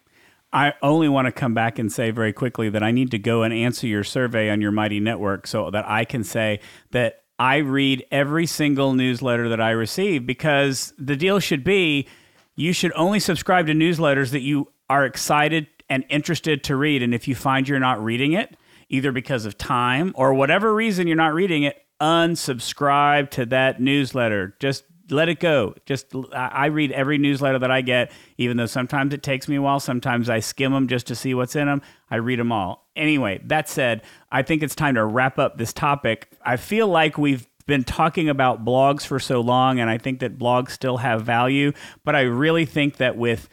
[0.53, 3.43] I only want to come back and say very quickly that I need to go
[3.43, 7.57] and answer your survey on your Mighty Network so that I can say that I
[7.57, 12.07] read every single newsletter that I receive because the deal should be
[12.55, 17.03] you should only subscribe to newsletters that you are excited and interested to read.
[17.03, 18.57] And if you find you're not reading it,
[18.89, 24.55] either because of time or whatever reason you're not reading it, unsubscribe to that newsletter.
[24.59, 25.75] Just let it go.
[25.85, 29.61] Just I read every newsletter that I get, even though sometimes it takes me a
[29.61, 29.79] while.
[29.79, 31.81] Sometimes I skim them just to see what's in them.
[32.09, 32.86] I read them all.
[32.97, 36.29] Anyway, that said, I think it's time to wrap up this topic.
[36.43, 40.37] I feel like we've been talking about blogs for so long, and I think that
[40.37, 41.73] blogs still have value.
[42.03, 43.49] But I really think that with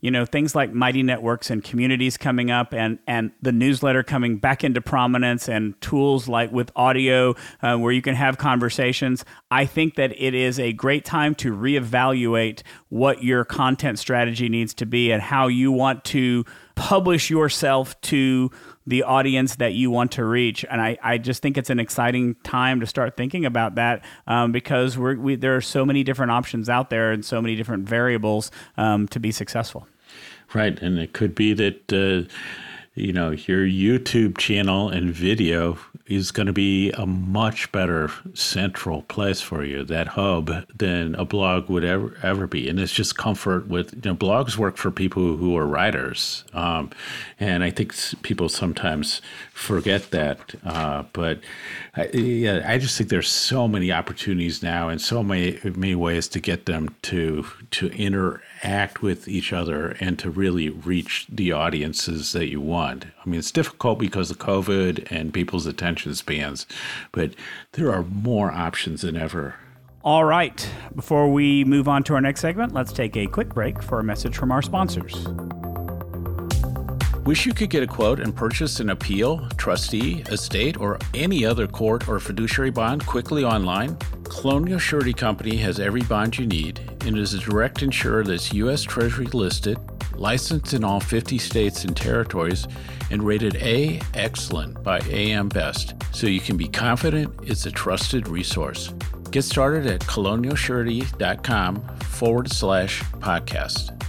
[0.00, 4.36] you know things like mighty networks and communities coming up and and the newsletter coming
[4.36, 9.64] back into prominence and tools like with audio uh, where you can have conversations i
[9.64, 14.86] think that it is a great time to reevaluate what your content strategy needs to
[14.86, 16.44] be and how you want to
[16.76, 18.50] publish yourself to
[18.88, 20.64] the audience that you want to reach.
[20.70, 24.50] And I, I just think it's an exciting time to start thinking about that um,
[24.50, 27.88] because we're, we, there are so many different options out there and so many different
[27.88, 29.86] variables um, to be successful.
[30.54, 30.80] Right.
[30.80, 31.92] And it could be that.
[31.92, 32.32] Uh,
[32.94, 39.02] you know, your YouTube channel and video is going to be a much better central
[39.02, 42.68] place for you, that hub, than a blog would ever ever be.
[42.68, 46.90] And it's just comfort with you know, blogs work for people who are writers, um,
[47.38, 49.20] and I think people sometimes
[49.58, 50.54] forget that.
[50.64, 51.40] Uh, but
[51.96, 56.28] I, yeah, I just think there's so many opportunities now, and so many many ways
[56.28, 62.32] to get them to to interact with each other and to really reach the audiences
[62.32, 63.06] that you want.
[63.24, 66.64] I mean, it's difficult because of COVID and people's attention spans,
[67.12, 67.34] but
[67.72, 69.56] there are more options than ever.
[70.04, 70.70] All right.
[70.94, 74.04] Before we move on to our next segment, let's take a quick break for a
[74.04, 75.26] message from our sponsors.
[77.28, 81.66] Wish you could get a quote and purchase an appeal, trustee, estate, or any other
[81.66, 83.98] court or fiduciary bond quickly online?
[84.24, 88.82] Colonial Surety Company has every bond you need and is a direct insurer that's U.S.
[88.82, 89.76] Treasury listed,
[90.14, 92.66] licensed in all 50 states and territories,
[93.10, 98.26] and rated A Excellent by AM Best, so you can be confident it's a trusted
[98.26, 98.94] resource.
[99.30, 104.07] Get started at colonialsurety.com forward slash podcast.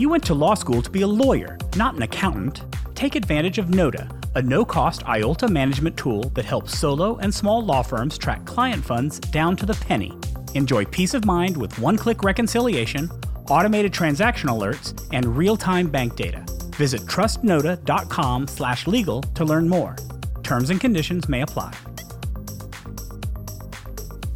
[0.00, 2.64] You went to law school to be a lawyer, not an accountant.
[2.94, 7.62] Take advantage of Nota, a no cost IOLTA management tool that helps solo and small
[7.62, 10.16] law firms track client funds down to the penny.
[10.54, 13.10] Enjoy peace of mind with one click reconciliation,
[13.50, 16.46] automated transaction alerts, and real time bank data.
[16.76, 19.96] Visit trustnota.com slash legal to learn more.
[20.42, 21.74] Terms and conditions may apply.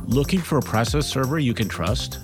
[0.04, 2.23] Looking for a process server you can trust?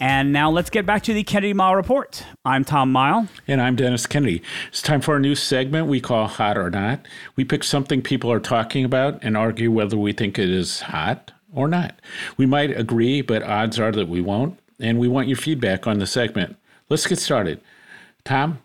[0.00, 2.22] And now let's get back to the Kennedy Mighell Report.
[2.44, 3.28] I'm Tom Mighell.
[3.48, 4.42] And I'm Dennis Kennedy.
[4.68, 7.06] It's time for a new segment we call Hot or Not.
[7.34, 11.32] We pick something people are talking about and argue whether we think it is hot
[11.52, 11.98] or not.
[12.36, 14.58] We might agree, but odds are that we won't.
[14.78, 16.56] And we want your feedback on the segment.
[16.90, 17.60] Let's get started.
[18.24, 18.58] Tom,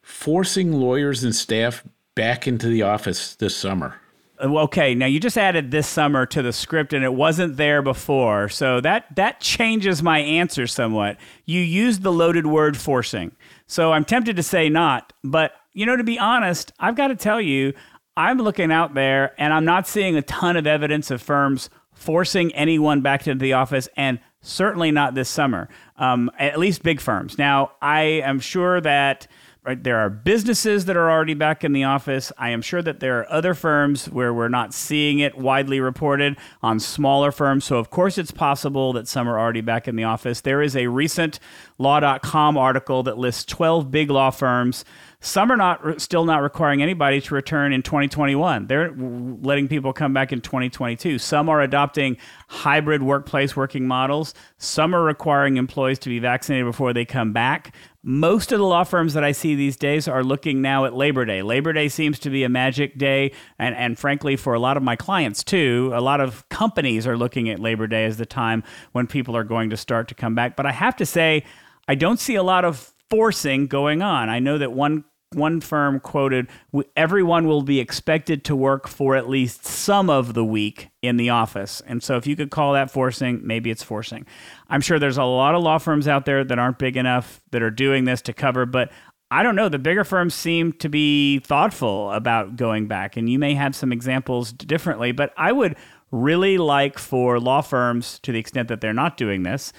[0.00, 3.96] forcing lawyers and staff back into the office this summer
[4.40, 8.48] okay now you just added this summer to the script and it wasn't there before.
[8.48, 11.16] So that that changes my answer somewhat.
[11.44, 13.32] You used the loaded word forcing.
[13.66, 17.16] So i'm tempted to say not but you know to be honest i've got to
[17.16, 17.72] tell you
[18.16, 22.54] i'm looking out there and i'm not seeing a ton of evidence of firms forcing
[22.54, 27.38] anyone back into the office and certainly not this summer um, at least big firms.
[27.38, 29.26] Now i am sure that
[29.64, 29.82] Right?
[29.82, 32.32] There are businesses that are already back in the office.
[32.38, 36.36] I am sure that there are other firms where we're not seeing it widely reported
[36.62, 37.66] on smaller firms.
[37.66, 40.40] So, of course, it's possible that some are already back in the office.
[40.40, 41.38] There is a recent
[41.76, 44.84] law.com article that lists 12 big law firms
[45.20, 48.68] some are not still not requiring anybody to return in 2021.
[48.68, 51.18] They're letting people come back in 2022.
[51.18, 52.16] Some are adopting
[52.46, 54.32] hybrid workplace working models.
[54.58, 57.74] Some are requiring employees to be vaccinated before they come back.
[58.04, 61.24] Most of the law firms that I see these days are looking now at Labor
[61.24, 61.42] Day.
[61.42, 64.84] Labor Day seems to be a magic day, and, and frankly, for a lot of
[64.84, 68.62] my clients too, a lot of companies are looking at Labor Day as the time
[68.92, 70.54] when people are going to start to come back.
[70.54, 71.44] But I have to say,
[71.88, 74.28] I don't see a lot of forcing going on.
[74.28, 76.48] I know that one one firm quoted
[76.96, 81.28] everyone will be expected to work for at least some of the week in the
[81.28, 81.82] office.
[81.86, 84.26] And so if you could call that forcing, maybe it's forcing.
[84.68, 87.62] I'm sure there's a lot of law firms out there that aren't big enough that
[87.62, 88.90] are doing this to cover, but
[89.30, 89.68] I don't know.
[89.68, 93.92] The bigger firms seem to be thoughtful about going back, and you may have some
[93.92, 95.76] examples differently, but I would
[96.10, 99.74] really like for law firms, to the extent that they're not doing this,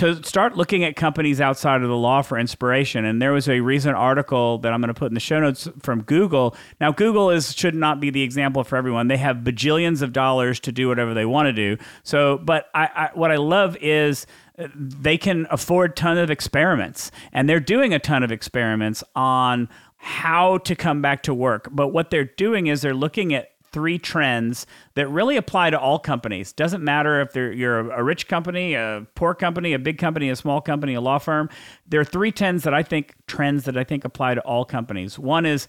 [0.00, 3.04] to start looking at companies outside of the law for inspiration.
[3.04, 5.68] And there was a recent article that I'm going to put in the show notes
[5.82, 6.56] from Google.
[6.80, 9.08] Now, Google is should not be the example for everyone.
[9.08, 11.76] They have bajillions of dollars to do whatever they want to do.
[12.02, 14.26] So, but I, I what I love is
[14.58, 19.68] uh, they can afford ton of experiments, and they're doing a ton of experiments on
[19.98, 21.68] how to come back to work.
[21.70, 25.98] But what they're doing is they're looking at three trends that really apply to all
[25.98, 26.52] companies.
[26.52, 30.60] Doesn't matter if you're a rich company, a poor company, a big company, a small
[30.60, 31.48] company, a law firm.
[31.86, 35.18] There are three trends that I think trends that I think apply to all companies.
[35.18, 35.68] One is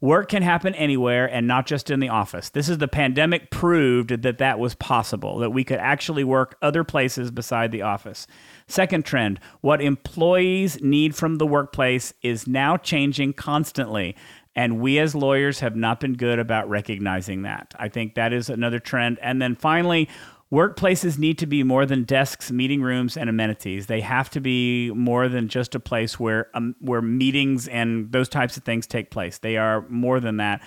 [0.00, 2.50] work can happen anywhere and not just in the office.
[2.50, 6.84] This is the pandemic proved that that was possible, that we could actually work other
[6.84, 8.26] places beside the office.
[8.68, 14.14] Second trend, what employees need from the workplace is now changing constantly.
[14.56, 17.74] And we as lawyers have not been good about recognizing that.
[17.78, 19.18] I think that is another trend.
[19.22, 20.08] And then finally,
[20.52, 23.86] workplaces need to be more than desks, meeting rooms, and amenities.
[23.86, 28.28] They have to be more than just a place where um, where meetings and those
[28.28, 29.38] types of things take place.
[29.38, 30.62] They are more than that.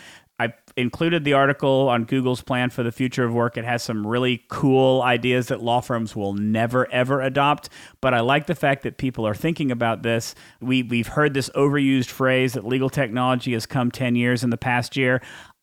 [0.77, 3.57] Included the article on Google's plan for the future of work.
[3.57, 8.21] It has some really cool ideas that law firms will never ever adopt, but I
[8.21, 10.33] like the fact that people are thinking about this.
[10.61, 14.57] We we've heard this overused phrase that legal technology has come 10 years in the
[14.57, 15.21] past year.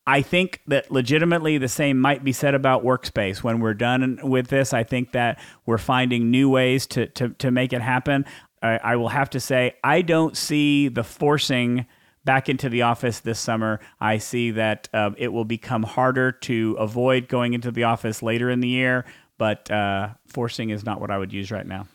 [0.08, 3.42] I think that legitimately the same might be said about workspace.
[3.42, 7.50] When we're done with this, I think that we're finding new ways to, to, to
[7.50, 8.24] make it happen.
[8.62, 11.84] I, I will have to say, I don't see the forcing
[12.24, 16.76] back into the office this summer, I see that uh, it will become harder to
[16.78, 19.04] avoid going into the office later in the year,
[19.38, 21.86] but uh, forcing is not what I would use right now.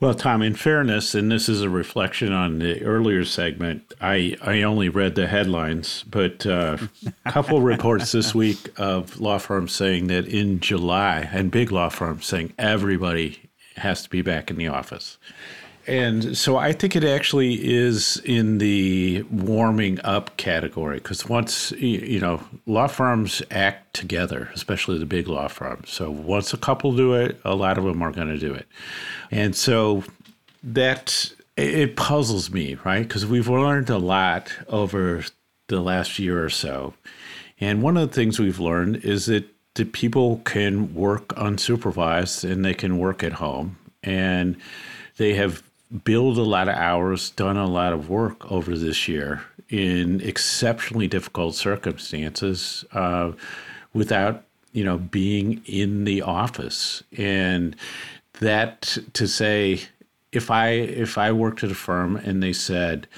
[0.00, 4.62] Well, Tom, in fairness, and this is a reflection on the earlier segment, I, I
[4.62, 6.78] only read the headlines, but uh,
[7.26, 11.88] a couple reports this week of law firms saying that in July, and big law
[11.88, 15.18] firms saying everybody has to be back in the office.
[15.88, 22.20] And so I think it actually is in the warming up category because once you
[22.20, 25.90] know law firms act together, especially the big law firms.
[25.90, 28.66] So once a couple do it, a lot of them are going to do it,
[29.30, 30.04] and so
[30.62, 33.02] that it puzzles me, right?
[33.02, 35.24] Because we've learned a lot over
[35.68, 36.92] the last year or so,
[37.60, 42.64] and one of the things we've learned is that that people can work unsupervised and
[42.64, 44.56] they can work at home and
[45.18, 45.62] they have
[46.04, 51.08] billed a lot of hours, done a lot of work over this year in exceptionally
[51.08, 53.32] difficult circumstances uh,
[53.92, 57.02] without you know being in the office.
[57.16, 57.76] And
[58.40, 59.80] that to say
[60.30, 63.08] if i if i worked at a firm and they said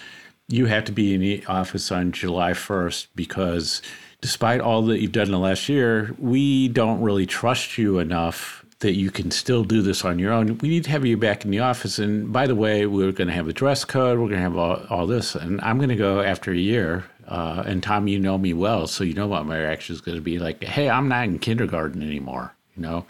[0.48, 3.82] you have to be in the office on july 1st because
[4.20, 8.59] despite all that you've done in the last year, we don't really trust you enough
[8.80, 10.58] that you can still do this on your own.
[10.58, 11.98] We need to have you back in the office.
[11.98, 14.18] And by the way, we're going to have a dress code.
[14.18, 15.34] We're going to have all, all this.
[15.34, 17.04] And I'm going to go after a year.
[17.28, 20.16] Uh, and Tom, you know me well, so you know what my reaction is going
[20.16, 23.04] to be like, hey, I'm not in kindergarten anymore, you know?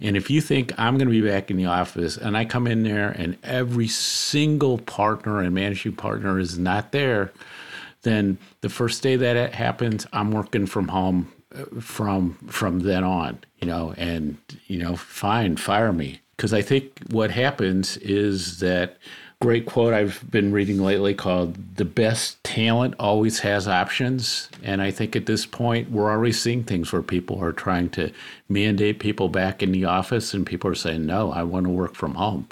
[0.00, 2.66] And if you think I'm going to be back in the office and I come
[2.66, 7.32] in there and every single partner and managing partner is not there,
[8.02, 11.30] then the first day that it happens, I'm working from home
[11.80, 14.36] from from then on, you know, and
[14.66, 16.20] you know, fine, fire me.
[16.36, 18.98] Because I think what happens is that
[19.40, 24.48] great quote I've been reading lately called the best talent always has options.
[24.62, 28.10] And I think at this point we're already seeing things where people are trying to
[28.48, 31.94] mandate people back in the office and people are saying no I want to work
[31.94, 32.48] from home.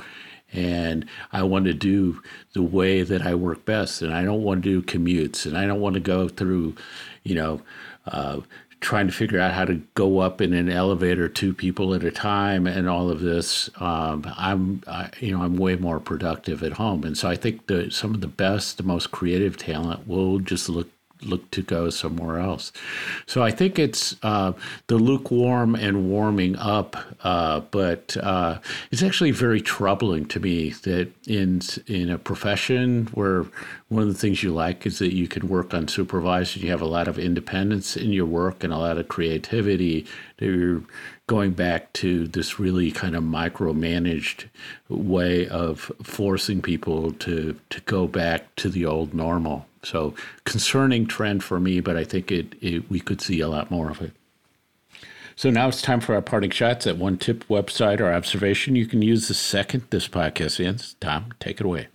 [0.53, 4.03] And I want to do the way that I work best.
[4.03, 6.77] And I don't want to do commutes, and I don't want to go through,
[7.25, 7.61] you know,
[8.07, 8.41] uh,
[8.85, 12.11] trying to figure out how to go up in an elevator two people at a
[12.11, 13.71] time and all of this.
[13.81, 17.67] Um, I'm, I, you know, I'm way more productive at home, and so I think
[17.69, 20.89] that some of the best, the most creative talent will just look
[21.25, 22.73] look to go somewhere else.
[23.27, 24.53] So I think it's uh,
[24.87, 28.59] the lukewarm and warming up, uh, but uh,
[28.91, 33.47] it's actually very troubling to me that in in a profession where
[33.89, 36.81] one of the things you like is that you can work unsupervised and you have
[36.81, 40.07] a lot of independence in your work and a lot of creativity.
[40.39, 40.83] That you're
[41.27, 44.45] going back to this really kind of micromanaged
[44.89, 49.67] way of forcing people to to go back to the old normal.
[49.85, 50.15] So
[50.45, 53.91] concerning trend for me, but I think it, it we could see a lot more
[53.91, 54.13] of it.
[55.37, 58.77] So now it's time for our parting shots at one tip website or observation.
[58.77, 60.95] You can use the second this podcast ends.
[61.01, 61.89] Tom, take it away.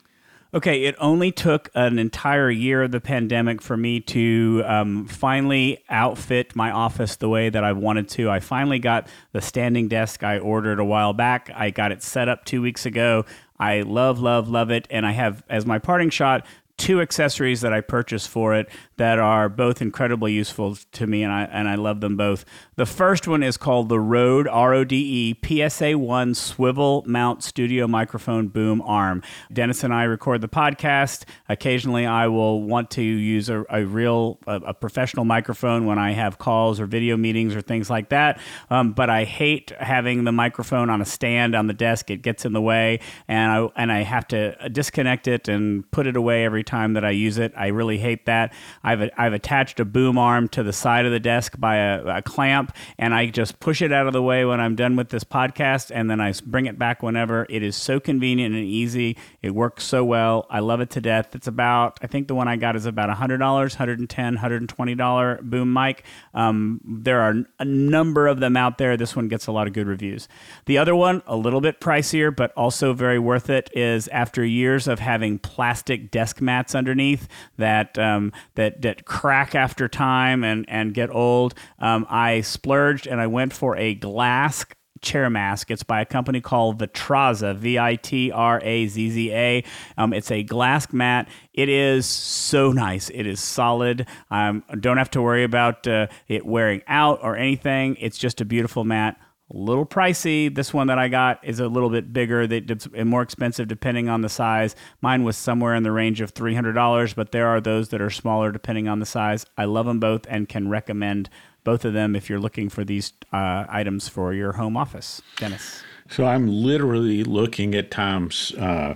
[0.52, 5.84] Okay, it only took an entire year of the pandemic for me to um, finally
[5.90, 8.32] outfit my office the way that I wanted to.
[8.32, 11.52] I finally got the standing desk I ordered a while back.
[11.54, 13.26] I got it set up two weeks ago.
[13.60, 14.88] I love, love, love it.
[14.90, 16.48] And I have, as my parting shot,
[16.80, 18.70] two accessories that I purchased for it
[19.00, 22.44] that are both incredibly useful to me, and I and I love them both.
[22.76, 27.42] The first one is called the Rode R O D E PSA One Swivel Mount
[27.42, 29.24] Studio Microphone Boom Arm.
[29.52, 31.24] Dennis and I record the podcast.
[31.48, 36.12] Occasionally, I will want to use a, a real a, a, professional microphone when I
[36.12, 38.42] have calls or video meetings or things like that.
[38.70, 42.12] Um, but I hate having the microphone on a stand on the desk.
[42.12, 46.06] It gets in the way, and I and I have to disconnect it and put
[46.06, 47.54] it away every time that I use it.
[47.56, 48.54] I really hate that.
[48.90, 52.22] I've I've attached a boom arm to the side of the desk by a, a
[52.22, 55.24] clamp and I just push it out of the way when I'm done with this
[55.24, 57.46] podcast, and then I bring it back whenever.
[57.50, 59.18] It is so convenient and easy.
[59.42, 60.46] It works so well.
[60.50, 61.36] I love it to death.
[61.36, 66.04] It's about, I think the one I got is about $100, $110, $120 boom mic.
[66.34, 68.98] Um, there are a number of them out there.
[68.98, 70.28] This one gets a lot of good reviews.
[70.66, 74.88] The other one, a little bit pricier, but also very worth it, is after years
[74.88, 77.28] of having plastic desk mats underneath
[77.58, 81.54] that um, that that crack after time and and get old.
[81.80, 84.66] Um, I splurged and I went for a glass
[85.02, 85.72] chair mask.
[85.72, 89.64] It's by a company called Vitrazza, V I T R A Z Z A.
[89.98, 91.30] Um, it's a glass mat.
[91.54, 93.10] It is so nice.
[93.10, 94.08] It is solid.
[94.30, 97.96] Um, don't have to worry about uh, it wearing out or anything.
[98.00, 99.20] It's just a beautiful mat.
[99.52, 100.54] A little pricey.
[100.54, 102.42] This one that I got is a little bit bigger.
[102.42, 104.76] It's more expensive depending on the size.
[105.02, 108.52] Mine was somewhere in the range of $300, but there are those that are smaller
[108.52, 109.46] depending on the size.
[109.58, 111.30] I love them both and can recommend
[111.64, 115.22] both of them if you're looking for these uh, items for your home office.
[115.38, 115.82] Dennis.
[116.10, 118.96] So I'm literally looking at Tom's uh,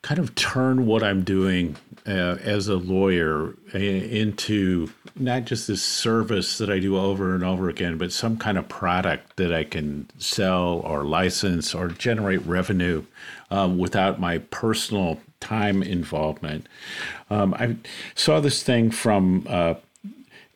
[0.02, 1.76] kind of turn what I'm doing
[2.06, 7.44] uh, as a lawyer uh, into not just this service that I do over and
[7.44, 12.44] over again, but some kind of product that I can sell or license or generate
[12.44, 13.04] revenue
[13.50, 16.66] um, without my personal time involvement.
[17.30, 17.76] Um, I
[18.14, 19.74] saw this thing from uh,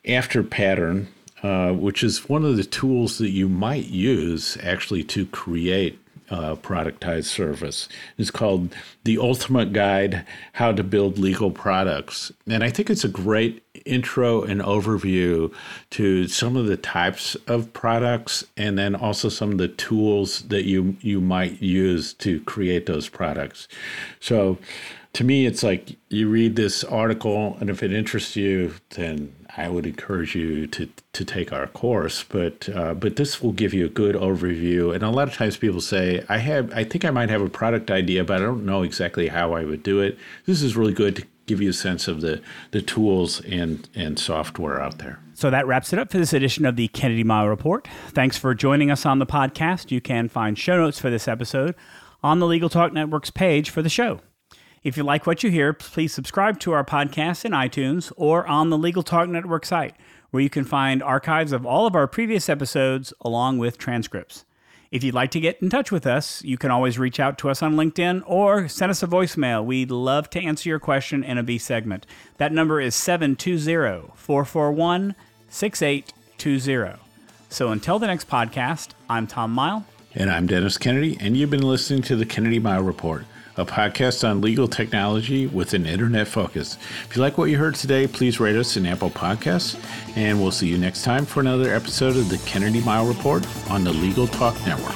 [0.04, 1.06] Afterpattern,
[1.42, 6.56] uh, which is one of the tools that you might use actually to create uh,
[6.56, 7.88] productized service.
[8.18, 8.74] It's called
[9.04, 12.32] The Ultimate Guide How to Build Legal Products.
[12.46, 15.52] And I think it's a great intro and overview
[15.90, 20.64] to some of the types of products and then also some of the tools that
[20.64, 23.68] you, you might use to create those products.
[24.20, 24.58] So
[25.16, 29.68] to me, it's like you read this article, and if it interests you, then I
[29.68, 32.24] would encourage you to to take our course.
[32.24, 34.94] But uh, but this will give you a good overview.
[34.94, 37.48] And a lot of times people say, I have, I think I might have a
[37.48, 40.18] product idea, but I don't know exactly how I would do it.
[40.44, 42.42] This is really good to give you a sense of the
[42.72, 45.20] the tools and and software out there.
[45.34, 47.86] So that wraps it up for this edition of the Kennedy Mighell Report.
[48.08, 49.90] Thanks for joining us on the podcast.
[49.90, 51.74] You can find show notes for this episode
[52.22, 54.20] on the Legal Talk Network's page for the show.
[54.86, 58.70] If you like what you hear, please subscribe to our podcast in iTunes or on
[58.70, 59.96] the Legal Talk Network site,
[60.30, 64.44] where you can find archives of all of our previous episodes along with transcripts.
[64.92, 67.50] If you'd like to get in touch with us, you can always reach out to
[67.50, 69.64] us on LinkedIn or send us a voicemail.
[69.64, 72.06] We'd love to answer your question in a B segment.
[72.36, 75.16] That number is 720 441
[75.48, 77.02] 6820.
[77.48, 79.82] So until the next podcast, I'm Tom Mighell.
[80.14, 83.24] And I'm Dennis Kennedy, and you've been listening to the Kennedy Mighell Report,
[83.56, 86.76] a podcast on legal technology with an internet focus.
[87.08, 89.78] If you like what you heard today, please rate us in Apple Podcasts,
[90.16, 93.84] and we'll see you next time for another episode of the Kennedy Mighell Report on
[93.84, 94.94] the Legal Talk Network.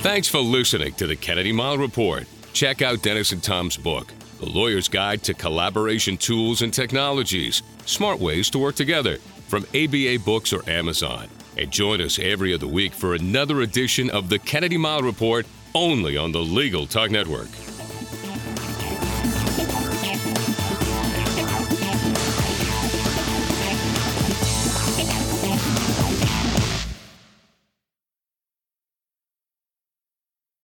[0.00, 2.26] Thanks for listening to the Kennedy Mighell Report.
[2.52, 8.20] Check out Dennis and Tom's book, The Lawyer's Guide to Collaboration Tools and Technologies Smart
[8.20, 11.28] Ways to Work Together, from ABA Books or Amazon.
[11.56, 15.46] And join us every other week for another edition of the Kennedy Mighell Report
[15.78, 17.77] only on the Legal Talk Network.